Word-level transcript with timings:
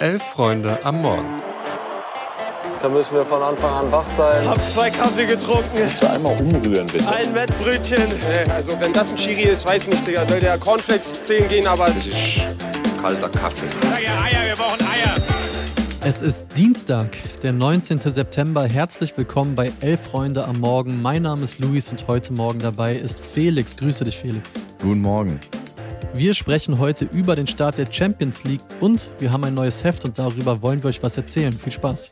Elf 0.00 0.22
Freunde 0.22 0.78
am 0.84 1.02
Morgen. 1.02 1.42
Da 2.80 2.88
müssen 2.88 3.14
wir 3.14 3.24
von 3.24 3.42
Anfang 3.42 3.74
an 3.74 3.90
wach 3.90 4.06
sein. 4.16 4.48
Hab 4.48 4.60
zwei 4.68 4.90
Kaffee 4.90 5.26
getrunken. 5.26 5.76
Kannst 5.76 6.00
du 6.00 6.08
einmal 6.08 6.36
umrühren, 6.40 6.86
bitte? 6.86 7.08
Ein 7.08 7.34
Wettbrötchen. 7.34 8.04
Also 8.54 8.78
wenn 8.78 8.92
das 8.92 9.10
ein 9.10 9.18
Schiri 9.18 9.48
ist, 9.48 9.66
weiß 9.66 9.88
nicht, 9.88 10.06
Digga. 10.06 10.24
Soll 10.24 10.38
der 10.38 10.56
Cornflakes 10.58 11.24
10 11.24 11.48
gehen, 11.48 11.66
aber... 11.66 11.86
Das 11.86 12.06
ist 12.06 12.42
kalter 13.02 13.28
Kaffee. 13.28 13.66
Sag 13.82 14.00
ja 14.00 14.22
Eier, 14.22 14.46
wir 14.46 14.54
brauchen 14.54 14.80
Eier. 14.82 15.16
Es 16.04 16.22
ist 16.22 16.56
Dienstag, 16.56 17.08
der 17.42 17.52
19. 17.52 17.98
September. 17.98 18.68
Herzlich 18.68 19.12
willkommen 19.16 19.56
bei 19.56 19.72
Elf 19.80 20.00
Freunde 20.00 20.44
am 20.44 20.60
Morgen. 20.60 21.00
Mein 21.02 21.22
Name 21.22 21.42
ist 21.42 21.58
Luis 21.58 21.90
und 21.90 22.06
heute 22.06 22.32
Morgen 22.32 22.60
dabei 22.60 22.94
ist 22.94 23.20
Felix. 23.20 23.76
Grüße 23.76 24.04
dich, 24.04 24.16
Felix. 24.16 24.54
Guten 24.80 25.00
Morgen. 25.00 25.40
Wir 26.14 26.34
sprechen 26.34 26.78
heute 26.78 27.04
über 27.06 27.36
den 27.36 27.46
Start 27.46 27.78
der 27.78 27.86
Champions 27.90 28.44
League 28.44 28.60
und 28.80 29.08
wir 29.18 29.32
haben 29.32 29.44
ein 29.44 29.54
neues 29.54 29.84
Heft 29.84 30.04
und 30.04 30.18
darüber 30.18 30.62
wollen 30.62 30.82
wir 30.82 30.90
euch 30.90 31.02
was 31.02 31.16
erzählen. 31.16 31.52
Viel 31.52 31.72
Spaß. 31.72 32.10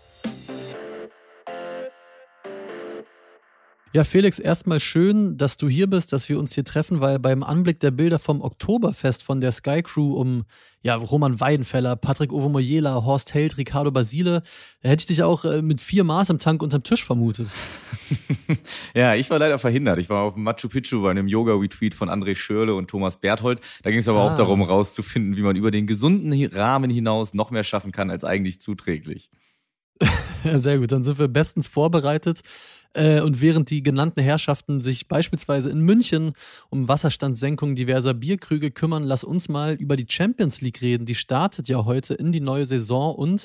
Ja, 3.96 4.04
Felix, 4.04 4.38
erstmal 4.38 4.78
schön, 4.78 5.38
dass 5.38 5.56
du 5.56 5.70
hier 5.70 5.86
bist, 5.86 6.12
dass 6.12 6.28
wir 6.28 6.38
uns 6.38 6.52
hier 6.52 6.64
treffen, 6.64 7.00
weil 7.00 7.18
beim 7.18 7.42
Anblick 7.42 7.80
der 7.80 7.90
Bilder 7.90 8.18
vom 8.18 8.42
Oktoberfest 8.42 9.22
von 9.22 9.40
der 9.40 9.52
Sky 9.52 9.80
Crew 9.82 10.12
um 10.20 10.44
ja, 10.82 10.96
Roman 10.96 11.40
Weidenfeller, 11.40 11.96
Patrick 11.96 12.30
Ovomoyela, 12.30 13.06
Horst 13.06 13.32
Held, 13.32 13.56
Ricardo 13.56 13.90
Basile, 13.90 14.42
da 14.82 14.90
hätte 14.90 15.00
ich 15.00 15.06
dich 15.06 15.22
auch 15.22 15.46
äh, 15.46 15.62
mit 15.62 15.80
vier 15.80 16.04
Maß 16.04 16.28
im 16.28 16.38
Tank 16.38 16.62
unterm 16.62 16.82
Tisch 16.82 17.06
vermutet. 17.06 17.48
ja, 18.94 19.14
ich 19.14 19.30
war 19.30 19.38
leider 19.38 19.58
verhindert. 19.58 19.98
Ich 19.98 20.10
war 20.10 20.24
auf 20.24 20.36
Machu 20.36 20.68
Picchu 20.68 21.00
bei 21.00 21.10
einem 21.10 21.26
Yoga-Retweet 21.26 21.94
von 21.94 22.10
André 22.10 22.34
Schörle 22.34 22.74
und 22.74 22.88
Thomas 22.90 23.18
Berthold. 23.18 23.62
Da 23.82 23.88
ging 23.88 24.00
es 24.00 24.08
aber 24.08 24.20
ah. 24.20 24.30
auch 24.30 24.34
darum, 24.36 24.60
rauszufinden, 24.60 25.38
wie 25.38 25.42
man 25.42 25.56
über 25.56 25.70
den 25.70 25.86
gesunden 25.86 26.34
Rahmen 26.54 26.90
hinaus 26.90 27.32
noch 27.32 27.50
mehr 27.50 27.64
schaffen 27.64 27.92
kann 27.92 28.10
als 28.10 28.24
eigentlich 28.24 28.60
zuträglich. 28.60 29.30
ja, 30.44 30.58
sehr 30.58 30.80
gut. 30.80 30.92
Dann 30.92 31.02
sind 31.02 31.18
wir 31.18 31.28
bestens 31.28 31.66
vorbereitet. 31.66 32.42
Äh, 32.96 33.20
und 33.20 33.40
während 33.40 33.68
die 33.70 33.82
genannten 33.82 34.22
Herrschaften 34.22 34.80
sich 34.80 35.06
beispielsweise 35.06 35.70
in 35.70 35.80
München 35.80 36.32
um 36.70 36.88
Wasserstandssenkung 36.88 37.74
diverser 37.74 38.14
Bierkrüge 38.14 38.70
kümmern, 38.70 39.04
lass 39.04 39.22
uns 39.22 39.48
mal 39.48 39.74
über 39.74 39.96
die 39.96 40.06
Champions 40.08 40.62
League 40.62 40.80
reden. 40.80 41.04
Die 41.04 41.14
startet 41.14 41.68
ja 41.68 41.84
heute 41.84 42.14
in 42.14 42.32
die 42.32 42.40
neue 42.40 42.64
Saison 42.64 43.14
und 43.14 43.44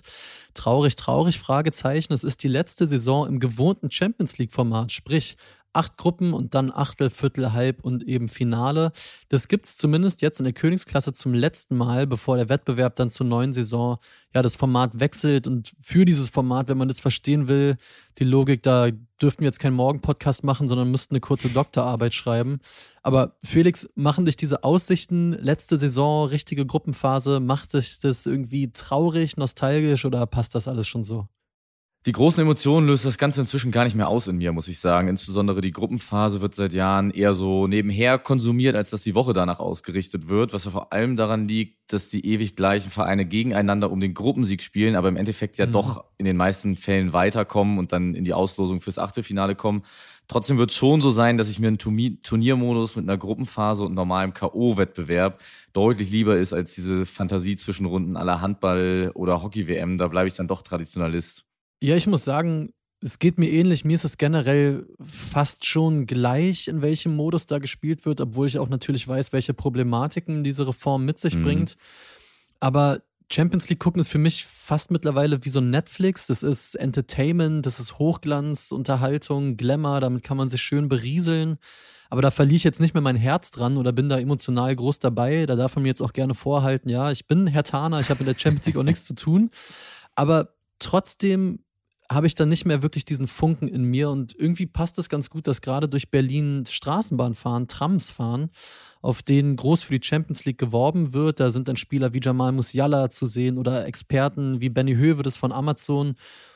traurig, 0.53 0.95
traurig, 0.95 1.37
Fragezeichen, 1.37 2.13
es 2.13 2.23
ist 2.23 2.43
die 2.43 2.47
letzte 2.47 2.87
Saison 2.87 3.27
im 3.27 3.39
gewohnten 3.39 3.91
Champions 3.91 4.37
League-Format, 4.37 4.91
sprich 4.91 5.35
acht 5.73 5.97
Gruppen 5.97 6.33
und 6.33 6.53
dann 6.55 6.71
Achtel, 6.71 7.09
Viertel, 7.09 7.53
Halb 7.53 7.83
und 7.83 8.03
eben 8.03 8.27
Finale. 8.27 8.91
Das 9.29 9.47
gibt 9.47 9.65
es 9.65 9.77
zumindest 9.77 10.21
jetzt 10.21 10.39
in 10.39 10.43
der 10.43 10.53
Königsklasse 10.53 11.13
zum 11.13 11.33
letzten 11.33 11.77
Mal, 11.77 12.07
bevor 12.07 12.37
der 12.37 12.49
Wettbewerb 12.49 12.95
dann 12.95 13.09
zur 13.09 13.25
neuen 13.25 13.53
Saison 13.53 13.97
ja 14.33 14.41
das 14.41 14.55
Format 14.55 14.99
wechselt. 14.99 15.47
Und 15.47 15.73
für 15.81 16.05
dieses 16.05 16.29
Format, 16.29 16.67
wenn 16.67 16.77
man 16.77 16.87
das 16.87 16.99
verstehen 16.99 17.47
will, 17.47 17.77
die 18.17 18.23
Logik, 18.23 18.63
da 18.63 18.89
dürften 19.21 19.41
wir 19.41 19.47
jetzt 19.47 19.59
keinen 19.59 19.75
Morgen-Podcast 19.75 20.43
machen, 20.43 20.67
sondern 20.67 20.91
müssten 20.91 21.15
eine 21.15 21.21
kurze 21.21 21.49
Doktorarbeit 21.49 22.13
schreiben. 22.13 22.59
Aber 23.03 23.37
Felix, 23.43 23.89
machen 23.95 24.25
dich 24.25 24.35
diese 24.35 24.63
Aussichten, 24.63 25.33
letzte 25.33 25.77
Saison, 25.77 26.27
richtige 26.27 26.65
Gruppenphase, 26.65 27.39
macht 27.39 27.73
dich 27.73 27.99
das 27.99 28.25
irgendwie 28.25 28.71
traurig, 28.73 29.37
nostalgisch 29.37 30.05
oder 30.05 30.25
passt 30.25 30.55
das 30.55 30.67
alles 30.67 30.87
schon 30.87 31.03
so? 31.03 31.27
Die 32.07 32.13
großen 32.13 32.41
Emotionen 32.41 32.87
löst 32.87 33.05
das 33.05 33.19
Ganze 33.19 33.41
inzwischen 33.41 33.69
gar 33.69 33.83
nicht 33.83 33.95
mehr 33.95 34.07
aus 34.07 34.27
in 34.27 34.37
mir, 34.37 34.51
muss 34.53 34.67
ich 34.67 34.79
sagen. 34.79 35.07
Insbesondere 35.07 35.61
die 35.61 35.71
Gruppenphase 35.71 36.41
wird 36.41 36.55
seit 36.55 36.73
Jahren 36.73 37.11
eher 37.11 37.35
so 37.35 37.67
nebenher 37.67 38.17
konsumiert, 38.17 38.75
als 38.75 38.89
dass 38.89 39.03
die 39.03 39.13
Woche 39.13 39.33
danach 39.33 39.59
ausgerichtet 39.59 40.27
wird, 40.27 40.51
was 40.51 40.65
ja 40.65 40.71
vor 40.71 40.93
allem 40.93 41.15
daran 41.15 41.47
liegt, 41.47 41.93
dass 41.93 42.09
die 42.09 42.25
ewig 42.25 42.55
gleichen 42.55 42.89
Vereine 42.89 43.25
gegeneinander 43.25 43.91
um 43.91 43.99
den 43.99 44.15
Gruppensieg 44.15 44.63
spielen, 44.63 44.95
aber 44.95 45.09
im 45.09 45.15
Endeffekt 45.15 45.59
ja 45.59 45.67
mhm. 45.67 45.73
doch 45.73 46.05
in 46.17 46.25
den 46.25 46.37
meisten 46.37 46.75
Fällen 46.75 47.13
weiterkommen 47.13 47.77
und 47.77 47.91
dann 47.91 48.15
in 48.15 48.23
die 48.23 48.33
Auslosung 48.33 48.79
fürs 48.79 48.97
Achtelfinale 48.97 49.53
kommen. 49.53 49.83
Trotzdem 50.27 50.57
wird 50.57 50.71
es 50.71 50.77
schon 50.77 51.01
so 51.01 51.11
sein, 51.11 51.37
dass 51.37 51.49
ich 51.49 51.59
mir 51.59 51.67
einen 51.67 51.77
Turniermodus 51.77 52.95
mit 52.95 53.07
einer 53.07 53.17
Gruppenphase 53.17 53.83
und 53.83 53.93
normalem 53.93 54.33
K.O.-Wettbewerb 54.33 55.35
deutlich 55.73 56.09
lieber 56.09 56.35
ist 56.37 56.51
als 56.51 56.73
diese 56.73 57.05
Fantasie 57.05 57.57
zwischen 57.57 57.85
Runden 57.85 58.17
aller 58.17 58.41
Handball- 58.41 59.11
oder 59.13 59.43
Hockey-WM. 59.43 59.99
Da 59.99 60.07
bleibe 60.07 60.27
ich 60.27 60.33
dann 60.33 60.47
doch 60.47 60.63
Traditionalist. 60.63 61.45
Ja, 61.81 61.95
ich 61.95 62.07
muss 62.07 62.23
sagen, 62.23 62.73
es 63.01 63.17
geht 63.17 63.39
mir 63.39 63.49
ähnlich. 63.49 63.83
Mir 63.83 63.95
ist 63.95 64.03
es 64.03 64.17
generell 64.17 64.85
fast 65.01 65.65
schon 65.65 66.05
gleich, 66.05 66.67
in 66.67 66.81
welchem 66.81 67.15
Modus 67.15 67.47
da 67.47 67.57
gespielt 67.57 68.05
wird, 68.05 68.21
obwohl 68.21 68.47
ich 68.47 68.59
auch 68.59 68.69
natürlich 68.69 69.07
weiß, 69.07 69.33
welche 69.33 69.53
Problematiken 69.53 70.43
diese 70.43 70.67
Reform 70.67 71.05
mit 71.05 71.17
sich 71.17 71.35
mhm. 71.35 71.43
bringt. 71.43 71.77
Aber 72.59 72.99
Champions 73.31 73.69
League 73.69 73.79
gucken 73.79 73.99
ist 73.99 74.09
für 74.09 74.19
mich 74.19 74.45
fast 74.45 74.91
mittlerweile 74.91 75.43
wie 75.43 75.49
so 75.49 75.59
ein 75.59 75.71
Netflix. 75.71 76.27
Das 76.27 76.43
ist 76.43 76.75
Entertainment, 76.75 77.65
das 77.65 77.79
ist 77.79 77.97
Hochglanz, 77.97 78.71
Unterhaltung, 78.71 79.57
Glamour, 79.57 80.01
damit 80.01 80.23
kann 80.23 80.37
man 80.37 80.49
sich 80.49 80.61
schön 80.61 80.89
berieseln. 80.89 81.57
Aber 82.09 82.21
da 82.21 82.29
verliere 82.29 82.57
ich 82.57 82.63
jetzt 82.65 82.81
nicht 82.81 82.93
mehr 82.93 83.01
mein 83.01 83.15
Herz 83.15 83.51
dran 83.51 83.77
oder 83.77 83.93
bin 83.93 84.09
da 84.09 84.19
emotional 84.19 84.75
groß 84.75 84.99
dabei. 84.99 85.45
Da 85.45 85.55
darf 85.55 85.75
man 85.75 85.83
mir 85.83 85.89
jetzt 85.89 86.01
auch 86.01 86.13
gerne 86.13 86.35
vorhalten, 86.35 86.89
ja, 86.89 87.09
ich 87.09 87.25
bin 87.25 87.47
Herr 87.47 87.63
Tana, 87.63 88.01
ich 88.01 88.09
habe 88.09 88.23
mit 88.23 88.35
der 88.35 88.39
Champions 88.39 88.65
League 88.67 88.77
auch 88.77 88.83
nichts 88.83 89.05
zu 89.05 89.15
tun. 89.15 89.49
Aber 90.13 90.53
trotzdem 90.77 91.63
habe 92.11 92.27
ich 92.27 92.35
dann 92.35 92.49
nicht 92.49 92.65
mehr 92.65 92.81
wirklich 92.81 93.05
diesen 93.05 93.27
Funken 93.27 93.67
in 93.67 93.83
mir 93.83 94.09
und 94.09 94.35
irgendwie 94.37 94.65
passt 94.65 94.99
es 94.99 95.07
ganz 95.07 95.29
gut, 95.29 95.47
dass 95.47 95.61
gerade 95.61 95.87
durch 95.87 96.11
Berlin 96.11 96.65
Straßenbahn 96.69 97.35
fahren, 97.35 97.67
Trams 97.67 98.11
fahren, 98.11 98.49
auf 99.01 99.21
denen 99.21 99.55
groß 99.55 99.83
für 99.83 99.97
die 99.97 100.05
Champions 100.05 100.45
League 100.45 100.57
geworben 100.57 101.13
wird. 101.13 101.39
Da 101.39 101.51
sind 101.51 101.67
dann 101.67 101.77
Spieler 101.77 102.13
wie 102.13 102.19
Jamal 102.21 102.51
Musiala 102.51 103.09
zu 103.09 103.25
sehen 103.25 103.57
oder 103.57 103.85
Experten 103.87 104.59
wie 104.61 104.69
Benny 104.69 104.95
Höwe, 104.95 105.23
das 105.23 105.37
von 105.37 105.51
Amazon. 105.51 106.15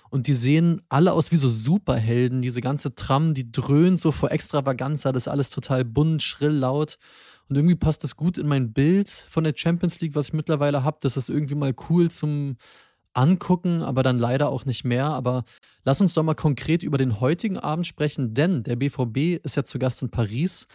Und 0.09 0.27
die 0.27 0.33
sehen 0.33 0.81
alle 0.89 1.13
aus 1.13 1.31
wie 1.31 1.38
so 1.38 1.47
Superhelden. 1.47 2.41
Diese 2.41 2.61
ganze 2.61 2.93
Tram, 2.93 3.33
die 3.33 3.51
dröhnt 3.51 3.99
so 3.99 4.11
vor 4.11 4.31
Extravaganza, 4.31 5.11
das 5.11 5.23
ist 5.23 5.27
alles 5.27 5.49
total 5.49 5.85
bunt, 5.85 6.22
schrill, 6.22 6.51
laut. 6.51 6.97
Und 7.47 7.55
irgendwie 7.55 7.75
passt 7.75 8.03
das 8.03 8.16
gut 8.16 8.37
in 8.37 8.47
mein 8.47 8.73
Bild 8.73 9.09
von 9.09 9.43
der 9.43 9.53
Champions 9.55 9.99
League, 10.01 10.16
was 10.16 10.27
ich 10.27 10.33
mittlerweile 10.33 10.83
habe. 10.83 10.97
Das 11.01 11.16
ist 11.17 11.29
irgendwie 11.29 11.55
mal 11.55 11.73
cool 11.89 12.09
zum 12.09 12.57
angucken, 13.15 13.81
aber 13.81 14.03
dann 14.03 14.19
leider 14.19 14.49
auch 14.49 14.65
nicht 14.65 14.83
mehr. 14.83 15.05
Aber 15.05 15.43
lass 15.83 16.01
uns 16.01 16.13
doch 16.13 16.23
mal 16.23 16.35
konkret 16.35 16.83
über 16.83 16.97
den 16.97 17.19
heutigen 17.19 17.57
Abend 17.57 17.87
sprechen, 17.87 18.33
denn 18.33 18.63
der 18.63 18.75
BVB 18.75 19.43
ist 19.43 19.55
ja 19.55 19.63
zu 19.63 19.79
Gast 19.79 20.01
in 20.01 20.09
Paris. 20.09 20.67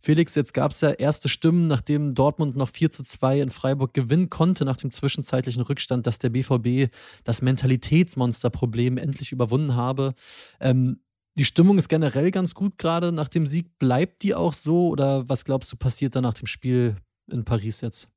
Felix, 0.00 0.34
jetzt 0.34 0.54
gab 0.54 0.70
es 0.70 0.80
ja 0.80 0.90
erste 0.90 1.28
Stimmen, 1.28 1.66
nachdem 1.66 2.14
Dortmund 2.14 2.56
noch 2.56 2.68
4 2.68 2.90
zu 2.90 3.02
2 3.02 3.40
in 3.40 3.50
Freiburg 3.50 3.94
gewinnen 3.94 4.30
konnte 4.30 4.64
nach 4.64 4.76
dem 4.76 4.90
zwischenzeitlichen 4.90 5.62
Rückstand, 5.62 6.06
dass 6.06 6.18
der 6.18 6.30
BVB 6.30 6.92
das 7.24 7.42
Mentalitätsmonsterproblem 7.42 8.98
endlich 8.98 9.32
überwunden 9.32 9.74
habe. 9.74 10.14
Ähm, 10.60 11.00
die 11.38 11.44
Stimmung 11.44 11.78
ist 11.78 11.88
generell 11.88 12.32
ganz 12.32 12.54
gut 12.54 12.78
gerade 12.78 13.12
nach 13.12 13.28
dem 13.28 13.46
Sieg. 13.46 13.78
Bleibt 13.78 14.22
die 14.22 14.34
auch 14.34 14.52
so 14.52 14.88
oder 14.88 15.28
was 15.28 15.44
glaubst 15.44 15.70
du 15.70 15.76
passiert 15.76 16.16
da 16.16 16.20
nach 16.20 16.34
dem 16.34 16.46
Spiel 16.46 16.96
in 17.30 17.44
Paris 17.44 17.80
jetzt? 17.80 18.08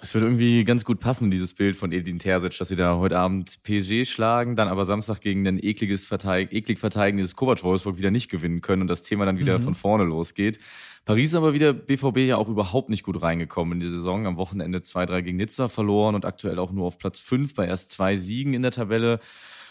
Es 0.00 0.12
würde 0.12 0.26
irgendwie 0.26 0.64
ganz 0.64 0.84
gut 0.84 1.00
passen, 1.00 1.30
dieses 1.30 1.54
Bild 1.54 1.76
von 1.76 1.90
Edin 1.90 2.18
Terzic, 2.18 2.58
dass 2.58 2.68
sie 2.68 2.76
da 2.76 2.98
heute 2.98 3.18
Abend 3.18 3.62
PSG 3.62 4.04
schlagen, 4.04 4.54
dann 4.54 4.68
aber 4.68 4.84
Samstag 4.84 5.20
gegen 5.20 5.46
ein 5.46 5.58
ekliges 5.62 6.04
Verteig 6.04 6.52
eklig 6.52 6.78
verteidigendes 6.78 7.36
Kovac-Wolfsburg 7.36 7.96
wieder 7.96 8.10
nicht 8.10 8.30
gewinnen 8.30 8.60
können 8.60 8.82
und 8.82 8.88
das 8.88 9.02
Thema 9.02 9.24
dann 9.24 9.38
wieder 9.38 9.58
mhm. 9.58 9.62
von 9.62 9.74
vorne 9.74 10.04
losgeht. 10.04 10.58
Paris 11.04 11.30
ist 11.30 11.34
aber 11.34 11.54
wieder 11.54 11.72
BVB 11.72 12.18
ja 12.18 12.36
auch 12.36 12.48
überhaupt 12.48 12.90
nicht 12.90 13.02
gut 13.02 13.22
reingekommen 13.22 13.80
in 13.80 13.86
die 13.86 13.94
Saison. 13.94 14.26
Am 14.26 14.36
Wochenende 14.36 14.80
2-3 14.80 15.22
gegen 15.22 15.36
Nizza 15.36 15.68
verloren 15.68 16.14
und 16.14 16.26
aktuell 16.26 16.58
auch 16.58 16.72
nur 16.72 16.86
auf 16.86 16.98
Platz 16.98 17.20
5 17.20 17.54
bei 17.54 17.66
erst 17.66 17.90
zwei 17.90 18.16
Siegen 18.16 18.52
in 18.52 18.62
der 18.62 18.72
Tabelle. 18.72 19.20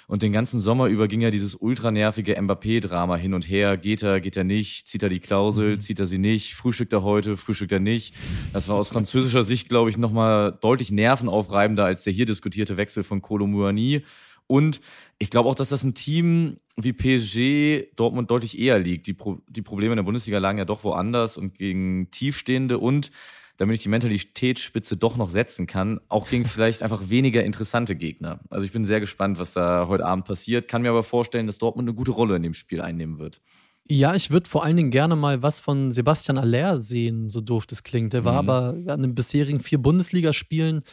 Und 0.07 0.21
den 0.21 0.33
ganzen 0.33 0.59
Sommer 0.59 0.87
über 0.87 1.07
ging 1.07 1.21
ja 1.21 1.31
dieses 1.31 1.55
ultranervige 1.55 2.35
Mbappé-Drama 2.39 3.15
hin 3.15 3.33
und 3.33 3.49
her. 3.49 3.77
Geht 3.77 4.03
er, 4.03 4.19
geht 4.19 4.37
er 4.37 4.43
nicht? 4.43 4.87
Zieht 4.87 5.03
er 5.03 5.09
die 5.09 5.19
Klausel? 5.19 5.75
Mhm. 5.75 5.79
Zieht 5.79 5.99
er 5.99 6.05
sie 6.05 6.17
nicht? 6.17 6.55
Frühstückt 6.55 6.93
er 6.93 7.03
heute? 7.03 7.37
Frühstückt 7.37 7.71
er 7.71 7.79
nicht? 7.79 8.13
Das 8.51 8.67
war 8.67 8.75
aus 8.75 8.89
französischer 8.89 9.43
Sicht, 9.43 9.69
glaube 9.69 9.89
ich, 9.89 9.97
nochmal 9.97 10.57
deutlich 10.61 10.91
nervenaufreibender 10.91 11.85
als 11.85 12.03
der 12.03 12.13
hier 12.13 12.25
diskutierte 12.25 12.77
Wechsel 12.77 13.03
von 13.03 13.21
Kolo 13.21 13.47
Muani. 13.47 14.03
Und 14.47 14.81
ich 15.19 15.29
glaube 15.29 15.49
auch, 15.49 15.55
dass 15.55 15.69
das 15.69 15.83
ein 15.83 15.93
Team 15.93 16.57
wie 16.75 16.93
PSG 16.93 17.95
Dortmund 17.95 18.29
deutlich 18.29 18.59
eher 18.59 18.79
liegt. 18.79 19.07
Die, 19.07 19.13
Pro 19.13 19.39
die 19.47 19.61
Probleme 19.61 19.93
in 19.93 19.97
der 19.97 20.03
Bundesliga 20.03 20.39
lagen 20.39 20.57
ja 20.57 20.65
doch 20.65 20.83
woanders 20.83 21.37
und 21.37 21.57
gegen 21.57 22.11
Tiefstehende 22.11 22.77
und 22.77 23.11
damit 23.57 23.77
ich 23.77 23.83
die 23.83 23.89
Mentalitätsspitze 23.89 24.97
doch 24.97 25.15
noch 25.15 25.29
setzen 25.29 25.67
kann, 25.67 25.99
auch 26.09 26.27
gegen 26.27 26.45
vielleicht 26.45 26.81
einfach 26.81 27.09
weniger 27.09 27.43
interessante 27.43 27.95
Gegner. 27.95 28.39
Also 28.49 28.65
ich 28.65 28.71
bin 28.71 28.85
sehr 28.85 28.99
gespannt, 28.99 29.39
was 29.39 29.53
da 29.53 29.87
heute 29.87 30.05
Abend 30.05 30.25
passiert, 30.25 30.67
kann 30.67 30.81
mir 30.81 30.89
aber 30.89 31.03
vorstellen, 31.03 31.47
dass 31.47 31.59
Dortmund 31.59 31.87
eine 31.87 31.95
gute 31.95 32.11
Rolle 32.11 32.35
in 32.35 32.43
dem 32.43 32.53
Spiel 32.53 32.81
einnehmen 32.81 33.19
wird. 33.19 33.41
Ja, 33.89 34.15
ich 34.15 34.31
würde 34.31 34.49
vor 34.49 34.63
allen 34.63 34.77
Dingen 34.77 34.91
gerne 34.91 35.15
mal 35.15 35.41
was 35.41 35.59
von 35.59 35.91
Sebastian 35.91 36.37
Aller 36.37 36.77
sehen, 36.77 37.27
so 37.27 37.41
doof 37.41 37.65
das 37.65 37.83
klingt. 37.83 38.13
Der 38.13 38.23
war 38.23 38.41
mhm. 38.41 38.49
aber 38.49 38.93
an 38.93 39.01
den 39.01 39.13
bisherigen 39.13 39.59
vier 39.59 39.77
Bundesligaspielen, 39.77 40.83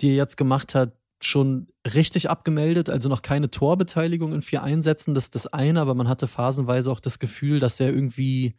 die 0.00 0.10
er 0.10 0.16
jetzt 0.16 0.36
gemacht 0.36 0.74
hat, 0.74 0.94
schon 1.20 1.66
richtig 1.94 2.30
abgemeldet, 2.30 2.88
also 2.90 3.08
noch 3.08 3.22
keine 3.22 3.50
Torbeteiligung 3.50 4.32
in 4.32 4.42
vier 4.42 4.62
Einsätzen, 4.62 5.14
das 5.14 5.24
ist 5.24 5.34
das 5.34 5.46
eine, 5.48 5.80
aber 5.80 5.94
man 5.94 6.08
hatte 6.08 6.28
phasenweise 6.28 6.90
auch 6.92 7.00
das 7.00 7.18
Gefühl, 7.18 7.60
dass 7.60 7.80
er 7.80 7.92
irgendwie 7.92 8.54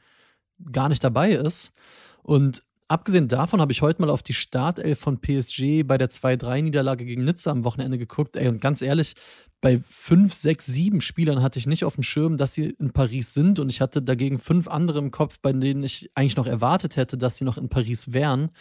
gar 0.71 0.89
nicht 0.89 1.03
dabei 1.03 1.31
ist. 1.31 1.71
Und 2.21 2.63
abgesehen 2.89 3.27
davon 3.27 3.62
habe 3.62 3.71
ich 3.71 3.81
heute 3.81 4.01
mal 4.01 4.09
auf 4.09 4.24
die 4.24 4.33
Startelf 4.33 5.00
von 5.00 5.21
PSG 5.21 5.83
bei 5.86 5.97
der 5.97 6.09
2-3-Niederlage 6.09 7.06
gegen 7.06 7.24
Nizza 7.24 7.51
am 7.51 7.63
Wochenende 7.63 7.97
geguckt. 7.97 8.36
Ey, 8.36 8.50
und 8.50 8.59
ganz 8.59 8.81
ehrlich, 8.81 9.13
bei 9.61 9.81
fünf, 9.85 10.33
sechs, 10.33 10.65
sieben 10.67 11.01
Spielern 11.01 11.41
hatte 11.41 11.59
ich 11.59 11.67
nicht 11.67 11.83
auf 11.83 11.95
dem 11.95 12.03
Schirm, 12.03 12.38
dass 12.38 12.53
sie 12.53 12.69
in 12.79 12.91
Paris 12.91 13.33
sind. 13.33 13.59
Und 13.59 13.69
ich 13.69 13.81
hatte 13.81 14.01
dagegen 14.01 14.39
fünf 14.39 14.69
andere 14.69 15.00
im 15.00 15.11
Kopf, 15.11 15.39
bei 15.41 15.51
denen 15.51 15.83
ich 15.83 16.09
eigentlich 16.15 16.38
noch 16.38 16.47
erwartet 16.47 16.95
hätte, 16.95 17.17
dass 17.17 17.38
sie 17.38 17.44
noch 17.44 17.57
in 17.57 17.67
Paris 17.67 18.13
wären. 18.13 18.51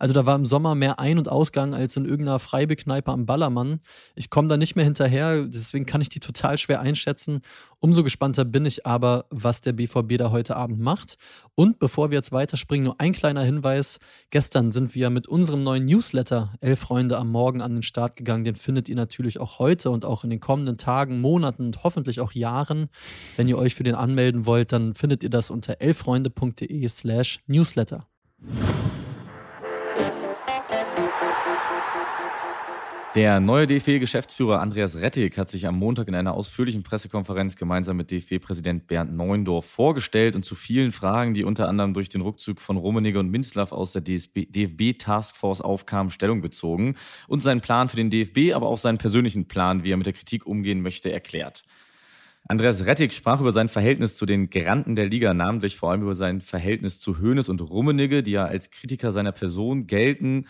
Also 0.00 0.14
da 0.14 0.26
war 0.26 0.34
im 0.34 0.46
Sommer 0.46 0.74
mehr 0.74 0.98
Ein- 0.98 1.18
und 1.18 1.28
Ausgang 1.28 1.74
als 1.74 1.96
in 1.96 2.04
irgendeiner 2.04 2.40
Freibekneipe 2.40 3.12
am 3.12 3.24
Ballermann. 3.24 3.80
Ich 4.16 4.30
komme 4.30 4.48
da 4.48 4.56
nicht 4.56 4.74
mehr 4.74 4.84
hinterher, 4.84 5.44
deswegen 5.44 5.86
kann 5.86 6.00
ich 6.00 6.08
die 6.08 6.20
total 6.20 6.58
schwer 6.58 6.80
einschätzen. 6.80 7.40
Umso 7.80 8.02
gespannter 8.02 8.44
bin 8.44 8.66
ich 8.66 8.86
aber, 8.86 9.26
was 9.30 9.60
der 9.60 9.72
BVB 9.72 10.18
da 10.18 10.32
heute 10.32 10.56
Abend 10.56 10.80
macht. 10.80 11.16
Und 11.54 11.78
bevor 11.78 12.10
wir 12.10 12.16
jetzt 12.16 12.32
weiterspringen, 12.32 12.84
nur 12.84 13.00
ein 13.00 13.12
kleiner 13.12 13.42
Hinweis. 13.42 13.98
Gestern 14.30 14.72
sind 14.72 14.96
wir 14.96 15.10
mit 15.10 15.28
unserem 15.28 15.62
neuen 15.62 15.84
Newsletter 15.84 16.52
Elf 16.60 16.80
Freunde 16.80 17.18
am 17.18 17.30
Morgen 17.30 17.62
an 17.62 17.74
den 17.74 17.82
Start 17.82 18.16
gegangen. 18.16 18.42
Den 18.42 18.56
findet 18.56 18.88
ihr 18.88 18.96
natürlich 18.96 19.38
auch 19.38 19.60
heute 19.60 19.90
und 19.90 20.04
auch 20.04 20.24
in 20.24 20.30
den 20.30 20.40
kommenden 20.48 20.78
Tagen, 20.78 21.20
Monaten 21.20 21.66
und 21.66 21.84
hoffentlich 21.84 22.20
auch 22.20 22.32
Jahren. 22.32 22.88
Wenn 23.36 23.48
ihr 23.48 23.58
euch 23.58 23.74
für 23.74 23.82
den 23.82 23.94
anmelden 23.94 24.46
wollt, 24.46 24.72
dann 24.72 24.94
findet 24.94 25.22
ihr 25.22 25.28
das 25.28 25.50
unter 25.50 25.82
elffreunde.de 25.82 26.88
slash 26.88 27.40
newsletter. 27.46 28.07
Der 33.14 33.40
neue 33.40 33.66
DFB-Geschäftsführer 33.66 34.60
Andreas 34.60 34.96
Rettig 34.96 35.38
hat 35.38 35.48
sich 35.48 35.66
am 35.66 35.78
Montag 35.78 36.08
in 36.08 36.14
einer 36.14 36.34
ausführlichen 36.34 36.82
Pressekonferenz 36.82 37.56
gemeinsam 37.56 37.96
mit 37.96 38.10
DFB-Präsident 38.10 38.86
Bernd 38.86 39.16
Neuendorf 39.16 39.64
vorgestellt 39.64 40.36
und 40.36 40.44
zu 40.44 40.54
vielen 40.54 40.92
Fragen, 40.92 41.32
die 41.32 41.42
unter 41.42 41.70
anderem 41.70 41.94
durch 41.94 42.10
den 42.10 42.20
Rückzug 42.20 42.60
von 42.60 42.76
Rummenigge 42.76 43.18
und 43.18 43.30
Minzlaff 43.30 43.72
aus 43.72 43.92
der 43.92 44.02
DFB-Taskforce 44.02 45.62
aufkamen, 45.62 46.10
Stellung 46.10 46.42
bezogen 46.42 46.96
und 47.28 47.42
seinen 47.42 47.62
Plan 47.62 47.88
für 47.88 47.96
den 47.96 48.10
DFB, 48.10 48.54
aber 48.54 48.68
auch 48.68 48.78
seinen 48.78 48.98
persönlichen 48.98 49.48
Plan, 49.48 49.84
wie 49.84 49.92
er 49.92 49.96
mit 49.96 50.06
der 50.06 50.12
Kritik 50.12 50.46
umgehen 50.46 50.82
möchte, 50.82 51.10
erklärt. 51.10 51.64
Andreas 52.46 52.84
Rettig 52.84 53.14
sprach 53.14 53.40
über 53.40 53.52
sein 53.52 53.70
Verhältnis 53.70 54.16
zu 54.16 54.26
den 54.26 54.50
Granden 54.50 54.96
der 54.96 55.06
Liga, 55.08 55.32
namentlich 55.32 55.76
vor 55.76 55.90
allem 55.90 56.02
über 56.02 56.14
sein 56.14 56.42
Verhältnis 56.42 57.00
zu 57.00 57.20
Hoeneß 57.20 57.48
und 57.48 57.62
Rummenigge, 57.62 58.22
die 58.22 58.32
ja 58.32 58.44
als 58.44 58.70
Kritiker 58.70 59.12
seiner 59.12 59.32
Person 59.32 59.86
gelten. 59.86 60.46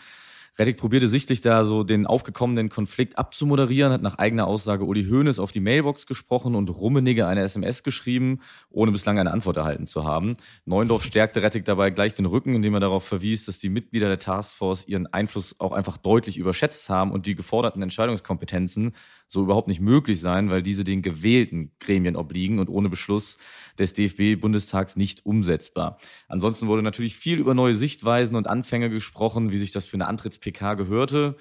Reddick 0.57 0.77
probierte 0.77 1.07
sichtlich 1.07 1.41
da 1.41 1.65
so 1.65 1.83
den 1.83 2.07
aufgekommenen 2.07 2.69
Konflikt 2.69 3.17
abzumoderieren, 3.17 3.91
hat 3.91 4.01
nach 4.01 4.17
eigener 4.17 4.47
Aussage 4.47 4.85
Uli 4.85 5.05
Hoeneß 5.05 5.39
auf 5.39 5.51
die 5.51 5.59
Mailbox 5.59 6.05
gesprochen 6.05 6.55
und 6.55 6.69
Rummenigge 6.69 7.27
eine 7.27 7.41
SMS 7.41 7.83
geschrieben, 7.83 8.39
ohne 8.69 8.91
bislang 8.91 9.19
eine 9.19 9.31
Antwort 9.31 9.57
erhalten 9.57 9.87
zu 9.87 10.03
haben. 10.03 10.37
Neundorf 10.65 11.03
stärkte 11.03 11.41
Reddick 11.41 11.65
dabei 11.65 11.89
gleich 11.91 12.13
den 12.13 12.25
Rücken, 12.25 12.55
indem 12.55 12.73
er 12.73 12.79
darauf 12.79 13.05
verwies, 13.05 13.45
dass 13.45 13.59
die 13.59 13.69
Mitglieder 13.69 14.07
der 14.07 14.19
Taskforce 14.19 14.87
ihren 14.87 15.07
Einfluss 15.07 15.59
auch 15.59 15.71
einfach 15.71 15.97
deutlich 15.97 16.37
überschätzt 16.37 16.89
haben 16.89 17.11
und 17.11 17.25
die 17.25 17.35
geforderten 17.35 17.81
Entscheidungskompetenzen 17.81 18.93
so 19.29 19.43
überhaupt 19.43 19.67
nicht 19.67 19.79
möglich 19.79 20.19
seien, 20.19 20.49
weil 20.49 20.63
diese 20.63 20.83
den 20.83 21.01
gewählten 21.03 21.71
Gremien 21.79 22.15
obliegen 22.15 22.59
und 22.59 22.67
ohne 22.67 22.89
Beschluss 22.89 23.37
des 23.77 23.93
DFB-Bundestags 23.93 24.95
nicht 24.95 25.25
umsetzbar. 25.25 25.99
Ansonsten 26.27 26.67
wurde 26.67 26.81
natürlich 26.81 27.15
viel 27.15 27.37
über 27.37 27.53
neue 27.53 27.75
Sichtweisen 27.75 28.35
und 28.35 28.47
Anfänge 28.47 28.89
gesprochen, 28.89 29.51
wie 29.51 29.59
sich 29.59 29.71
das 29.71 29.85
für 29.85 29.97
eine 29.97 30.07
Antritts-PK 30.07 30.73
gehörte. 30.73 31.37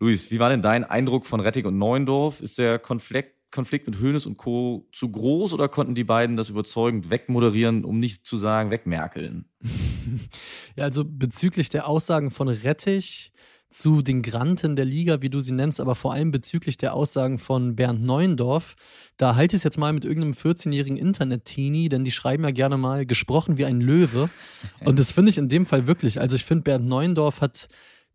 Luis, 0.00 0.30
wie 0.30 0.40
war 0.40 0.50
denn 0.50 0.62
dein 0.62 0.84
Eindruck 0.84 1.26
von 1.26 1.40
Rettig 1.40 1.64
und 1.64 1.78
Neuendorf? 1.78 2.40
Ist 2.40 2.58
der 2.58 2.78
Konflikt 2.78 3.38
Konflikt 3.50 3.86
mit 3.86 3.98
Hönes 3.98 4.26
und 4.26 4.36
Co. 4.36 4.86
zu 4.92 5.10
groß 5.10 5.54
oder 5.54 5.68
konnten 5.68 5.94
die 5.94 6.04
beiden 6.04 6.36
das 6.36 6.50
überzeugend 6.50 7.08
wegmoderieren, 7.08 7.84
um 7.84 7.98
nicht 7.98 8.26
zu 8.26 8.36
sagen 8.36 8.70
wegmerkeln? 8.70 9.46
ja, 10.76 10.84
also 10.84 11.02
bezüglich 11.06 11.70
der 11.70 11.88
Aussagen 11.88 12.30
von 12.30 12.48
Rettich 12.48 13.32
zu 13.70 14.02
den 14.02 14.22
Granten 14.22 14.76
der 14.76 14.84
Liga, 14.84 15.20
wie 15.20 15.28
du 15.28 15.40
sie 15.40 15.52
nennst, 15.52 15.80
aber 15.80 15.94
vor 15.94 16.14
allem 16.14 16.30
bezüglich 16.30 16.78
der 16.78 16.94
Aussagen 16.94 17.38
von 17.38 17.76
Bernd 17.76 18.02
Neuendorf. 18.02 18.74
Da 19.18 19.34
halte 19.34 19.56
ich 19.56 19.60
es 19.60 19.64
jetzt 19.64 19.78
mal 19.78 19.92
mit 19.92 20.04
irgendeinem 20.04 20.34
14-jährigen 20.34 20.96
Internet-Teenie, 20.96 21.88
denn 21.88 22.04
die 22.04 22.10
schreiben 22.10 22.44
ja 22.44 22.50
gerne 22.50 22.78
mal 22.78 23.04
gesprochen 23.04 23.58
wie 23.58 23.66
ein 23.66 23.80
Löwe. 23.80 24.30
Und 24.84 24.98
das 24.98 25.12
finde 25.12 25.30
ich 25.30 25.38
in 25.38 25.48
dem 25.48 25.66
Fall 25.66 25.86
wirklich. 25.86 26.20
Also 26.20 26.36
ich 26.36 26.44
finde, 26.44 26.64
Bernd 26.64 26.86
Neuendorf 26.86 27.40
hat 27.40 27.68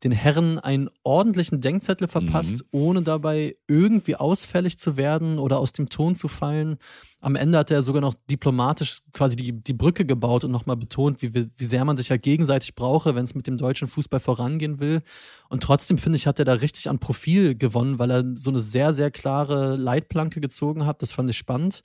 den 0.04 0.12
Herren 0.12 0.60
einen 0.60 0.90
ordentlichen 1.04 1.62
Denkzettel 1.62 2.08
verpasst, 2.08 2.60
mhm. 2.60 2.68
ohne 2.72 3.02
dabei 3.02 3.56
irgendwie 3.68 4.16
ausfällig 4.16 4.78
zu 4.78 4.98
werden 4.98 5.40
oder 5.40 5.60
aus 5.60 5.72
dem 5.72 5.90
Ton 5.90 6.16
zu 6.16 6.28
fallen. 6.28 6.78
Am 7.22 7.36
Ende 7.36 7.58
hat 7.58 7.72
er 7.72 7.84
sogar 7.84 8.02
noch 8.02 8.14
diplomatisch 8.30 9.00
quasi 9.14 9.38
die, 9.38 9.54
die 9.54 9.74
Brücke 9.74 10.06
gebaut 10.06 10.44
und 10.44 10.52
nochmal 10.52 10.76
betont, 10.76 11.22
wie, 11.22 11.34
wie 11.34 11.64
sehr 11.64 11.86
man 11.86 11.96
sich 11.96 12.10
ja 12.10 12.18
gegenseitig 12.18 12.76
brauche, 12.76 13.16
wenn 13.16 13.24
es 13.24 13.34
mit 13.34 13.48
dem 13.48 13.58
deutschen 13.58 13.88
Fußball 13.88 14.20
vorangehen 14.20 14.80
will. 14.80 15.02
Und 15.48 15.64
trotzdem 15.64 15.98
finde 15.98 16.18
ich, 16.18 16.28
hat 16.28 16.40
er 16.40 16.46
da 16.46 16.54
richtig 16.54 16.90
an 16.90 17.00
Profil 17.00 17.56
gewonnen, 17.56 17.98
weil 17.98 18.12
er 18.12 18.24
so 18.36 18.50
eine 18.50 18.60
sehr, 18.60 18.94
sehr 18.94 19.10
klare 19.10 19.78
Leitplanke 19.78 20.42
gezogen 20.42 20.86
hat. 20.86 21.02
Das 21.02 21.14
fand 21.14 21.30
ich 21.30 21.38
spannend. 21.38 21.82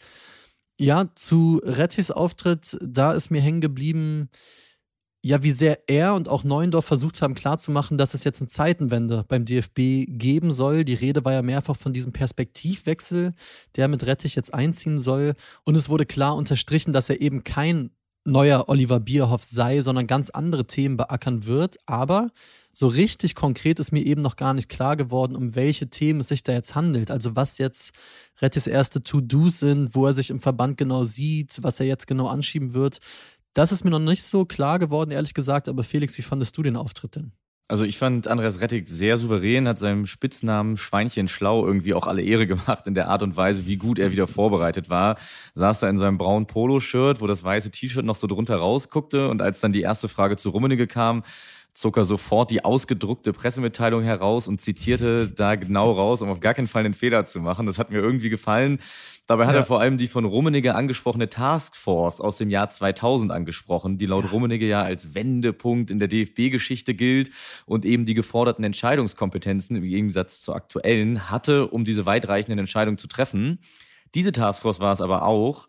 Ja, 0.81 1.07
zu 1.15 1.61
Rettis 1.65 2.11
Auftritt, 2.11 2.77
da 2.81 3.13
ist 3.13 3.31
mir 3.31 3.41
hängen 3.41 3.61
geblieben, 3.61 4.31
ja, 5.21 5.43
wie 5.43 5.51
sehr 5.51 5.89
er 5.89 6.15
und 6.15 6.29
auch 6.29 6.45
Neuendorf 6.45 6.85
versucht 6.85 7.21
haben 7.23 7.35
klarzumachen, 7.35 7.99
dass 7.99 8.15
es 8.15 8.23
jetzt 8.23 8.41
eine 8.41 8.49
Zeitenwende 8.49 9.25
beim 9.27 9.45
DFB 9.45 10.07
geben 10.07 10.53
soll. 10.53 10.85
Die 10.85 10.95
Rede 10.95 11.25
war 11.25 11.33
ja 11.33 11.43
mehrfach 11.43 11.77
von 11.77 11.93
diesem 11.93 12.13
Perspektivwechsel, 12.13 13.33
der 13.77 13.89
mit 13.89 14.07
Rettich 14.07 14.37
jetzt 14.37 14.55
einziehen 14.55 14.99
soll. 14.99 15.35
Und 15.65 15.77
es 15.77 15.89
wurde 15.89 16.07
klar 16.07 16.37
unterstrichen, 16.37 16.93
dass 16.93 17.11
er 17.11 17.21
eben 17.21 17.43
kein 17.43 17.91
neuer 18.29 18.69
Oliver 18.69 19.01
Bierhoff 19.01 19.43
sei, 19.43 19.81
sondern 19.81 20.07
ganz 20.07 20.31
andere 20.31 20.67
Themen 20.67 20.97
beackern 20.97 21.47
wird. 21.47 21.77
Aber 21.87 22.31
so 22.71 22.87
richtig 22.87 23.35
konkret 23.35 23.81
ist 23.81 23.91
mir 23.91 24.05
eben 24.05 24.23
noch 24.23 24.37
gar 24.37 24.55
nicht 24.55 24.69
klar 24.69 24.97
geworden, 24.97 25.35
um 25.35 25.57
welche 25.57 25.89
Themen 25.89 26.21
es 26.21 26.29
sich 26.29 26.45
da 26.45 26.53
jetzt 26.53 26.75
handelt. 26.75 27.11
Also 27.11 27.35
was 27.35 27.59
jetzt 27.59 27.93
Rettis 28.41 28.67
erste 28.67 29.03
To-Dos 29.03 29.59
sind, 29.59 29.95
wo 29.95 30.07
er 30.07 30.13
sich 30.13 30.31
im 30.31 30.39
Verband 30.39 30.77
genau 30.77 31.05
sieht, 31.05 31.59
was 31.63 31.81
er 31.81 31.87
jetzt 31.87 32.07
genau 32.07 32.29
anschieben 32.29 32.73
wird. 32.73 32.99
Das 33.59 33.73
ist 33.73 33.83
mir 33.83 33.91
noch 33.91 33.99
nicht 33.99 34.23
so 34.23 34.45
klar 34.45 34.79
geworden, 34.79 35.11
ehrlich 35.11 35.35
gesagt. 35.35 35.69
Aber 35.69 35.83
Felix, 35.83 36.17
wie 36.17 36.23
fandest 36.23 36.57
du 36.57 36.63
den 36.63 36.77
Auftritt 36.77 37.17
denn? 37.17 37.33
Also 37.67 37.83
ich 37.83 37.99
fand 37.99 38.29
Andreas 38.29 38.61
Rettig 38.61 38.87
sehr 38.87 39.17
souverän, 39.17 39.67
hat 39.67 39.79
seinem 39.79 40.07
Spitznamen 40.07 40.77
Schweinchen 40.77 41.27
Schlau 41.27 41.67
irgendwie 41.67 41.93
auch 41.93 42.07
alle 42.07 42.23
Ehre 42.23 42.47
gemacht 42.47 42.87
in 42.87 42.95
der 42.95 43.09
Art 43.09 43.25
und 43.25 43.37
Weise, 43.37 43.67
wie 43.67 43.77
gut 43.77 43.99
er 43.99 44.13
wieder 44.13 44.29
vorbereitet 44.29 44.89
war. 44.91 45.19
Saß 45.55 45.81
da 45.81 45.89
in 45.89 45.97
seinem 45.97 46.19
braunen 46.19 46.47
Poloshirt, 46.47 47.21
wo 47.21 47.27
das 47.27 47.43
weiße 47.43 47.73
T-Shirt 47.73 48.05
noch 48.05 48.15
so 48.15 48.29
drunter 48.29 48.55
rausguckte 48.59 49.29
und 49.29 49.43
als 49.43 49.59
dann 49.59 49.73
die 49.73 49.83
erste 49.83 50.09
Frage 50.09 50.37
zu 50.37 50.51
Rummenigge 50.51 50.87
kam, 50.87 51.25
zog 51.79 51.97
er 51.97 52.05
sofort 52.05 52.51
die 52.51 52.65
ausgedruckte 52.65 53.33
Pressemitteilung 53.33 54.03
heraus 54.03 54.49
und 54.49 54.61
zitierte 54.61 55.29
da 55.29 55.55
genau 55.55 55.93
raus, 55.93 56.23
um 56.23 56.29
auf 56.29 56.41
gar 56.41 56.53
keinen 56.53 56.67
Fall 56.67 56.85
einen 56.85 56.93
Fehler 56.93 57.25
zu 57.25 57.39
machen. 57.39 57.67
Das 57.67 57.79
hat 57.79 57.93
mir 57.93 57.99
irgendwie 57.99 58.31
gefallen. 58.31 58.81
Dabei 59.29 59.47
hat 59.47 59.55
ja. 59.55 59.61
er 59.61 59.65
vor 59.65 59.79
allem 59.79 59.97
die 59.97 60.09
von 60.09 60.25
Rummenigge 60.25 60.75
angesprochene 60.75 61.31
Taskforce 61.31 62.21
aus 62.21 62.37
dem 62.37 62.51
Jahr 62.51 62.69
2000 62.69 63.31
angesprochen, 63.31 63.97
die 63.97 64.07
laut 64.07 64.25
ja. 64.25 64.31
Rummenigge 64.31 64.67
ja 64.67 64.83
als 64.83 65.15
Wendepunkt 65.15 65.93
in 65.93 66.01
der 66.01 66.09
DFB-Geschichte 66.09 66.95
gilt 66.95 67.31
und 67.65 67.85
eben 67.85 68.07
die 68.07 68.15
geforderten 68.15 68.65
Entscheidungskompetenzen 68.65 69.77
im 69.77 69.85
Gegensatz 69.85 70.41
zur 70.41 70.57
aktuellen 70.57 71.31
hatte, 71.31 71.69
um 71.69 71.85
diese 71.85 72.07
weitreichenden 72.07 72.59
Entscheidungen 72.59 72.99
zu 72.99 73.07
treffen. 73.07 73.61
Diese 74.17 74.33
Taskforce 74.33 74.81
war 74.81 74.93
es 74.93 75.01
aber 75.01 75.23
auch, 75.23 75.69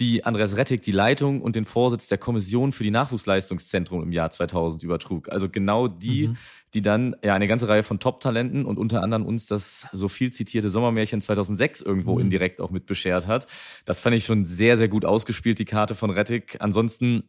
die 0.00 0.24
Andreas 0.24 0.56
Rettig 0.56 0.82
die 0.82 0.92
Leitung 0.92 1.42
und 1.42 1.54
den 1.56 1.66
Vorsitz 1.66 2.08
der 2.08 2.18
Kommission 2.18 2.72
für 2.72 2.82
die 2.82 2.90
Nachwuchsleistungszentrum 2.90 4.02
im 4.02 4.12
Jahr 4.12 4.30
2000 4.30 4.82
übertrug. 4.82 5.28
Also 5.30 5.48
genau 5.48 5.88
die, 5.88 6.28
mhm. 6.28 6.36
die 6.72 6.80
dann 6.80 7.14
ja 7.22 7.34
eine 7.34 7.46
ganze 7.46 7.68
Reihe 7.68 7.82
von 7.82 8.00
Top-Talenten 8.00 8.64
und 8.64 8.78
unter 8.78 9.02
anderem 9.02 9.26
uns 9.26 9.46
das 9.46 9.86
so 9.92 10.08
viel 10.08 10.32
zitierte 10.32 10.70
Sommermärchen 10.70 11.20
2006 11.20 11.82
irgendwo 11.82 12.14
mhm. 12.14 12.22
indirekt 12.22 12.60
auch 12.60 12.70
mit 12.70 12.86
beschert 12.86 13.26
hat. 13.26 13.46
Das 13.84 14.00
fand 14.00 14.16
ich 14.16 14.24
schon 14.24 14.46
sehr, 14.46 14.78
sehr 14.78 14.88
gut 14.88 15.04
ausgespielt, 15.04 15.58
die 15.58 15.66
Karte 15.66 15.94
von 15.94 16.10
Rettig. 16.10 16.56
Ansonsten 16.60 17.24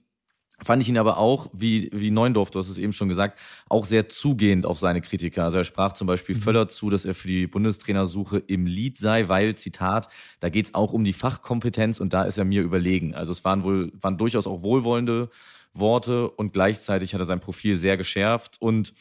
fand 0.63 0.81
ich 0.81 0.89
ihn 0.89 0.97
aber 0.97 1.17
auch, 1.17 1.49
wie, 1.53 1.89
wie 1.91 2.11
Neundorf, 2.11 2.51
du 2.51 2.59
hast 2.59 2.69
es 2.69 2.77
eben 2.77 2.93
schon 2.93 3.09
gesagt, 3.09 3.39
auch 3.69 3.85
sehr 3.85 4.09
zugehend 4.09 4.65
auf 4.65 4.77
seine 4.77 5.01
Kritiker. 5.01 5.43
Also 5.43 5.59
er 5.59 5.63
sprach 5.63 5.93
zum 5.93 6.07
Beispiel 6.07 6.35
mhm. 6.35 6.41
Völler 6.41 6.67
zu, 6.67 6.89
dass 6.89 7.05
er 7.05 7.13
für 7.13 7.27
die 7.27 7.47
Bundestrainersuche 7.47 8.37
im 8.47 8.65
Lied 8.65 8.97
sei, 8.97 9.27
weil, 9.27 9.55
Zitat, 9.55 10.07
da 10.39 10.49
geht's 10.49 10.73
auch 10.73 10.93
um 10.93 11.03
die 11.03 11.13
Fachkompetenz 11.13 11.99
und 11.99 12.13
da 12.13 12.23
ist 12.23 12.37
er 12.37 12.45
mir 12.45 12.61
überlegen. 12.61 13.15
Also 13.15 13.31
es 13.31 13.43
waren 13.43 13.63
wohl, 13.63 13.91
waren 13.99 14.17
durchaus 14.17 14.47
auch 14.47 14.61
wohlwollende 14.61 15.29
Worte 15.73 16.29
und 16.29 16.53
gleichzeitig 16.53 17.13
hat 17.13 17.21
er 17.21 17.25
sein 17.25 17.39
Profil 17.39 17.77
sehr 17.77 17.97
geschärft 17.97 18.61
und 18.61 18.93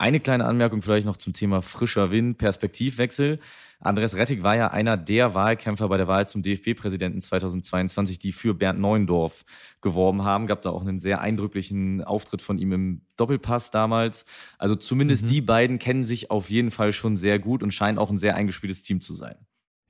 eine 0.00 0.18
kleine 0.18 0.46
Anmerkung 0.46 0.80
vielleicht 0.80 1.04
noch 1.04 1.18
zum 1.18 1.34
Thema 1.34 1.60
frischer 1.60 2.10
Wind, 2.10 2.38
Perspektivwechsel. 2.38 3.38
Andres 3.80 4.16
Rettig 4.16 4.42
war 4.42 4.56
ja 4.56 4.68
einer 4.68 4.96
der 4.96 5.34
Wahlkämpfer 5.34 5.88
bei 5.88 5.98
der 5.98 6.08
Wahl 6.08 6.26
zum 6.26 6.42
DFB-Präsidenten 6.42 7.20
2022, 7.20 8.18
die 8.18 8.32
für 8.32 8.54
Bernd 8.54 8.80
Neuendorf 8.80 9.44
geworben 9.82 10.24
haben. 10.24 10.46
Gab 10.46 10.62
da 10.62 10.70
auch 10.70 10.80
einen 10.80 11.00
sehr 11.00 11.20
eindrücklichen 11.20 12.02
Auftritt 12.02 12.40
von 12.40 12.58
ihm 12.58 12.72
im 12.72 13.00
Doppelpass 13.18 13.70
damals. 13.70 14.24
Also 14.56 14.74
zumindest 14.74 15.24
mhm. 15.24 15.28
die 15.28 15.40
beiden 15.42 15.78
kennen 15.78 16.04
sich 16.04 16.30
auf 16.30 16.48
jeden 16.48 16.70
Fall 16.70 16.92
schon 16.92 17.18
sehr 17.18 17.38
gut 17.38 17.62
und 17.62 17.70
scheinen 17.70 17.98
auch 17.98 18.08
ein 18.08 18.18
sehr 18.18 18.36
eingespieltes 18.36 18.82
Team 18.82 19.02
zu 19.02 19.12
sein. 19.12 19.36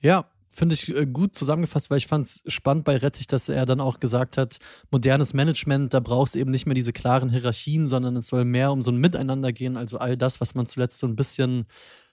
Ja, 0.01 0.25
finde 0.51 0.75
ich 0.75 0.95
äh, 0.95 1.07
gut 1.07 1.35
zusammengefasst, 1.35 1.91
weil 1.91 1.99
ich 1.99 2.09
fand 2.09 2.27
es 2.27 2.43
spannend 2.49 2.85
bei 2.85 2.97
Rettich, 2.97 3.27
dass 3.29 3.49
er 3.49 3.65
dann 3.67 3.81
auch 3.81 4.01
gesagt 4.01 4.37
hat, 4.37 4.59
modernes 4.91 5.33
Management, 5.33 5.95
da 5.95 6.01
brauchst 6.01 6.37
eben 6.37 6.51
nicht 6.51 6.67
mehr 6.67 6.75
diese 6.75 6.93
klaren 6.93 7.31
Hierarchien, 7.31 7.87
sondern 7.87 8.17
es 8.17 8.29
soll 8.29 8.45
mehr 8.45 8.73
um 8.73 8.83
so 8.83 8.91
ein 8.91 8.97
Miteinander 8.97 9.53
gehen. 9.53 9.77
Also 9.77 9.99
all 9.99 10.17
das, 10.17 10.41
was 10.41 10.55
man 10.55 10.67
zuletzt 10.67 10.99
so 10.99 11.07
ein 11.07 11.17
bisschen 11.17 11.67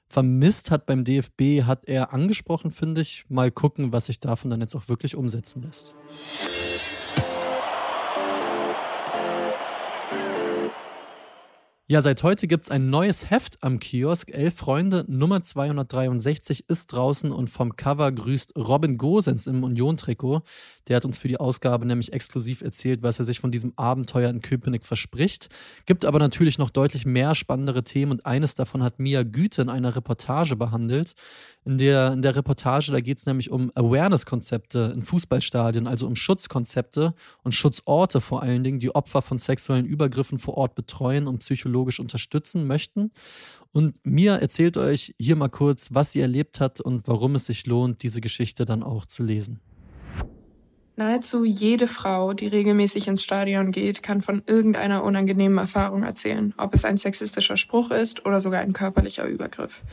vermisst 0.07 0.71
hat 0.71 0.85
beim 0.85 1.03
DFB, 1.03 1.63
hat 1.63 1.85
er 1.85 2.13
angesprochen, 2.13 2.71
finde 2.71 3.01
ich. 3.01 3.25
Mal 3.27 3.51
gucken, 3.51 3.91
was 3.91 4.05
sich 4.05 4.19
davon 4.19 4.49
dann 4.49 4.61
jetzt 4.61 4.75
auch 4.75 4.87
wirklich 4.87 5.15
umsetzen 5.15 5.63
lässt. 5.63 5.93
Ja, 11.89 12.01
seit 12.01 12.21
heute 12.21 12.47
gibt's 12.47 12.69
ein 12.69 12.89
neues 12.89 13.29
Heft 13.29 13.63
am 13.63 13.79
Kiosk. 13.79 14.33
Elf 14.33 14.55
Freunde, 14.55 15.05
Nummer 15.07 15.41
263 15.41 16.65
ist 16.67 16.87
draußen 16.87 17.31
und 17.31 17.49
vom 17.49 17.77
Cover 17.77 18.11
grüßt 18.11 18.57
Robin 18.57 18.97
Gosens 18.97 19.47
im 19.47 19.63
Union-Trikot. 19.63 20.41
Der 20.89 20.97
hat 20.97 21.05
uns 21.05 21.17
für 21.17 21.29
die 21.29 21.39
Ausgabe 21.39 21.85
nämlich 21.85 22.11
exklusiv 22.11 22.61
erzählt, 22.61 23.03
was 23.03 23.19
er 23.19 23.25
sich 23.25 23.39
von 23.39 23.51
diesem 23.51 23.71
Abenteuer 23.77 24.29
in 24.29 24.41
Köpenick 24.41 24.85
verspricht. 24.85 25.47
Gibt 25.85 26.03
aber 26.03 26.19
natürlich 26.19 26.57
noch 26.57 26.71
deutlich 26.71 27.05
mehr 27.05 27.35
spannendere 27.35 27.85
Themen 27.85 28.11
und 28.11 28.25
eines 28.25 28.53
davon 28.53 28.83
hat 28.83 28.99
Mia 28.99 29.23
Güte 29.23 29.61
in 29.61 29.69
einer 29.69 29.95
Reportage 29.95 30.57
behandelt. 30.57 31.13
In 31.63 31.77
der, 31.77 32.11
in 32.13 32.21
der 32.21 32.35
Reportage, 32.35 32.91
da 32.91 32.99
geht 32.99 33.17
es 33.17 33.25
nämlich 33.25 33.49
um 33.49 33.71
Awareness-Konzepte 33.75 34.91
in 34.93 35.01
Fußballstadien, 35.01 35.87
also 35.87 36.05
um 36.07 36.15
Schutzkonzepte 36.15 37.13
und 37.43 37.53
Schutzorte 37.53 38.19
vor 38.19 38.41
allen 38.41 38.63
Dingen, 38.65 38.79
die 38.79 38.93
Opfer 38.93 39.21
von 39.21 39.37
sexuellen 39.37 39.85
Übergriffen 39.85 40.39
vor 40.39 40.55
Ort 40.55 40.75
betreuen 40.75 41.27
und 41.27 41.39
psychologisch 41.39 41.76
unterstützen 41.99 42.65
möchten. 42.65 43.11
Und 43.71 43.95
Mia 44.03 44.35
erzählt 44.35 44.77
euch 44.77 45.13
hier 45.19 45.35
mal 45.35 45.49
kurz, 45.49 45.89
was 45.91 46.11
sie 46.11 46.21
erlebt 46.21 46.59
hat 46.59 46.81
und 46.81 47.07
warum 47.07 47.35
es 47.35 47.45
sich 47.45 47.65
lohnt, 47.65 48.03
diese 48.03 48.21
Geschichte 48.21 48.65
dann 48.65 48.83
auch 48.83 49.05
zu 49.05 49.23
lesen. 49.23 49.59
Nahezu 50.95 51.45
jede 51.45 51.87
Frau, 51.87 52.33
die 52.33 52.47
regelmäßig 52.47 53.07
ins 53.07 53.23
Stadion 53.23 53.71
geht, 53.71 54.01
kann 54.01 54.23
von 54.23 54.41
irgendeiner 54.47 55.03
unangenehmen 55.03 55.59
Erfahrung 55.59 56.01
erzählen, 56.01 56.55
ob 56.57 56.73
es 56.73 56.85
ein 56.85 56.97
sexistischer 56.97 57.55
Spruch 57.55 57.91
ist 57.91 58.25
oder 58.25 58.41
sogar 58.41 58.61
ein 58.61 58.73
körperlicher 58.73 59.25
Übergriff 59.25 59.83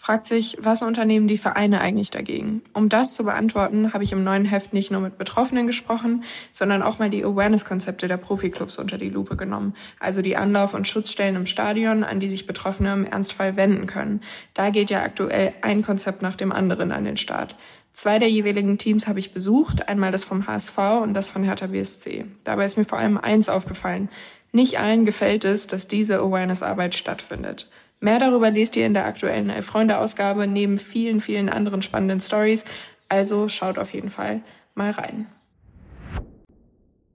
fragt 0.00 0.26
sich, 0.26 0.56
was 0.58 0.80
unternehmen 0.80 1.28
die 1.28 1.36
Vereine 1.36 1.82
eigentlich 1.82 2.10
dagegen? 2.10 2.62
Um 2.72 2.88
das 2.88 3.14
zu 3.14 3.24
beantworten, 3.24 3.92
habe 3.92 4.02
ich 4.02 4.12
im 4.12 4.24
neuen 4.24 4.46
Heft 4.46 4.72
nicht 4.72 4.90
nur 4.90 5.02
mit 5.02 5.18
Betroffenen 5.18 5.66
gesprochen, 5.66 6.24
sondern 6.52 6.82
auch 6.82 6.98
mal 6.98 7.10
die 7.10 7.22
Awareness-Konzepte 7.22 8.08
der 8.08 8.16
Profiklubs 8.16 8.78
unter 8.78 8.96
die 8.96 9.10
Lupe 9.10 9.36
genommen. 9.36 9.74
Also 9.98 10.22
die 10.22 10.38
Anlauf- 10.38 10.72
und 10.72 10.88
Schutzstellen 10.88 11.36
im 11.36 11.44
Stadion, 11.44 12.02
an 12.02 12.18
die 12.18 12.30
sich 12.30 12.46
Betroffene 12.46 12.94
im 12.94 13.04
Ernstfall 13.04 13.56
wenden 13.56 13.86
können. 13.86 14.22
Da 14.54 14.70
geht 14.70 14.88
ja 14.88 15.02
aktuell 15.02 15.52
ein 15.60 15.82
Konzept 15.82 16.22
nach 16.22 16.34
dem 16.34 16.50
anderen 16.50 16.92
an 16.92 17.04
den 17.04 17.18
Start. 17.18 17.54
Zwei 17.92 18.18
der 18.18 18.30
jeweiligen 18.30 18.78
Teams 18.78 19.06
habe 19.06 19.18
ich 19.18 19.34
besucht, 19.34 19.86
einmal 19.86 20.12
das 20.12 20.24
vom 20.24 20.46
HSV 20.46 20.78
und 21.02 21.12
das 21.12 21.28
von 21.28 21.44
Hertha 21.44 21.66
BSC. 21.66 22.24
Dabei 22.44 22.64
ist 22.64 22.78
mir 22.78 22.86
vor 22.86 22.98
allem 22.98 23.18
eins 23.18 23.50
aufgefallen. 23.50 24.08
Nicht 24.50 24.78
allen 24.78 25.04
gefällt 25.04 25.44
es, 25.44 25.66
dass 25.66 25.88
diese 25.88 26.20
Awareness-Arbeit 26.20 26.94
stattfindet. 26.94 27.68
Mehr 28.00 28.18
darüber 28.18 28.50
lest 28.50 28.76
ihr 28.76 28.86
in 28.86 28.94
der 28.94 29.04
aktuellen 29.04 29.50
Elf-Freunde-Ausgabe 29.50 30.46
neben 30.46 30.78
vielen, 30.78 31.20
vielen 31.20 31.50
anderen 31.50 31.82
spannenden 31.82 32.20
Stories. 32.20 32.64
Also 33.08 33.48
schaut 33.48 33.78
auf 33.78 33.92
jeden 33.92 34.10
Fall 34.10 34.42
mal 34.74 34.90
rein. 34.90 35.26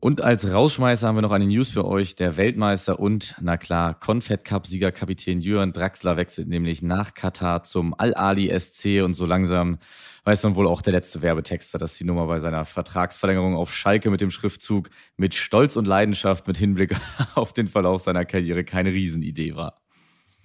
Und 0.05 0.21
als 0.21 0.51
Rausschmeißer 0.51 1.07
haben 1.07 1.15
wir 1.15 1.23
noch 1.23 1.31
eine 1.31 1.47
News 1.47 1.71
für 1.71 1.83
euch. 1.83 2.15
Der 2.15 2.37
Weltmeister 2.37 2.99
und, 2.99 3.33
na 3.41 3.57
klar, 3.57 3.99
Confed 3.99 4.45
Cup-Sieger 4.45 4.91
Kapitän 4.91 5.41
Jürgen 5.41 5.73
Draxler 5.73 6.15
wechselt 6.15 6.47
nämlich 6.47 6.83
nach 6.83 7.15
Katar 7.15 7.63
zum 7.63 7.95
Al-Ali 7.97 8.53
SC 8.55 9.01
und 9.03 9.15
so 9.15 9.25
langsam 9.25 9.79
weiß 10.23 10.41
dann 10.41 10.55
wohl 10.55 10.67
auch 10.67 10.83
der 10.83 10.93
letzte 10.93 11.23
Werbetexter, 11.23 11.79
dass 11.79 11.95
die 11.95 12.03
Nummer 12.03 12.27
bei 12.27 12.39
seiner 12.39 12.65
Vertragsverlängerung 12.65 13.55
auf 13.55 13.73
Schalke 13.73 14.11
mit 14.11 14.21
dem 14.21 14.29
Schriftzug 14.29 14.91
mit 15.17 15.33
Stolz 15.33 15.75
und 15.75 15.85
Leidenschaft 15.85 16.45
mit 16.45 16.57
Hinblick 16.57 16.95
auf 17.33 17.53
den 17.53 17.67
Verlauf 17.67 18.01
seiner 18.01 18.25
Karriere 18.25 18.63
keine 18.63 18.91
Riesenidee 18.91 19.55
war. 19.55 19.84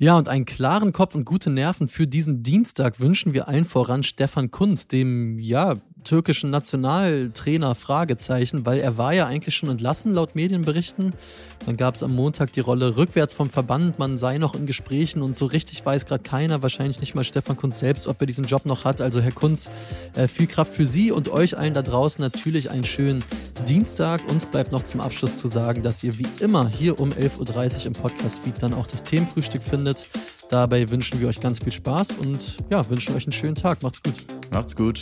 Ja, 0.02 0.16
und 0.16 0.30
einen 0.30 0.47
klaren 0.47 0.95
Kopf 0.95 1.14
und 1.14 1.26
gute 1.26 1.50
Nerven 1.50 1.87
für 1.87 2.07
diesen 2.07 2.42
Dienstag 2.42 3.00
wünschen 3.00 3.35
wir 3.35 3.49
allen 3.49 3.66
voran 3.66 4.02
Stefan 4.02 4.50
Kunz, 4.50 4.88
dem, 4.88 5.38
ja, 5.38 5.76
türkischen 6.04 6.49
Nationaltrainer 6.49 7.75
Fragezeichen, 7.75 8.64
weil 8.64 8.78
er 8.78 8.97
war 8.97 9.12
ja 9.12 9.26
eigentlich 9.26 9.54
schon 9.54 9.69
entlassen 9.69 10.14
laut 10.14 10.35
Medienberichten. 10.35 11.11
Dann 11.66 11.76
gab 11.76 11.97
es 11.97 12.02
am 12.02 12.14
Montag 12.14 12.52
die 12.52 12.61
Rolle 12.61 12.97
rückwärts 12.97 13.35
vom 13.35 13.50
Verband, 13.50 13.99
man 13.99 14.16
sei 14.16 14.38
noch 14.38 14.54
in 14.54 14.64
Gesprächen 14.64 15.21
und 15.21 15.37
so 15.37 15.45
richtig 15.45 15.85
weiß 15.85 16.07
gerade 16.07 16.23
keiner, 16.23 16.62
wahrscheinlich 16.62 17.00
nicht 17.00 17.14
mal 17.14 17.23
Stefan 17.23 17.59
Kunz 17.59 17.80
selbst, 17.80 18.07
ob 18.07 18.19
er 18.23 18.26
diesen 18.26 18.47
Job 18.47 18.64
noch 18.64 18.87
hat. 18.87 19.02
Also 19.02 19.21
Herr 19.21 19.33
Kunz, 19.33 19.69
äh, 20.14 20.28
viel 20.28 20.47
Kraft 20.47 20.73
für 20.73 20.87
Sie 20.87 21.12
und 21.12 21.28
euch 21.28 21.59
allen 21.59 21.75
da 21.75 21.83
draußen 21.83 22.23
natürlich 22.23 22.71
einen 22.71 22.85
schönen 22.85 23.23
Dienstag. 23.64 24.21
Uns 24.29 24.47
bleibt 24.47 24.73
noch 24.73 24.83
zum 24.83 25.00
Abschluss 25.00 25.38
zu 25.38 25.49
sagen, 25.49 25.83
dass 25.83 26.02
ihr 26.02 26.19
wie 26.19 26.26
immer 26.40 26.69
hier 26.69 26.99
um 27.00 27.11
11.30 27.11 27.81
Uhr 27.81 27.87
im 27.87 27.93
Podcast-Feed 27.93 28.62
dann 28.62 28.75
auch 28.75 28.87
das 28.87 29.05
Themenfrühstück 29.05 29.62
findet. 29.62 30.09
Dabei 30.50 30.88
wünschen 30.90 31.21
wir 31.21 31.29
euch 31.29 31.40
ganz 31.40 31.59
viel 31.59 31.73
Spaß 31.73 32.09
und 32.21 32.57
ja, 32.71 32.88
wünschen 32.90 33.14
euch 33.14 33.25
einen 33.25 33.33
schönen 33.33 33.55
Tag. 33.55 33.83
Macht's 33.83 34.02
gut. 34.02 34.14
Macht's 34.50 34.75
gut. 34.75 35.00